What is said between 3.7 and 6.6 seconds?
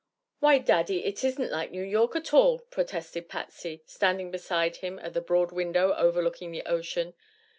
standing beside him at the broad window overlooking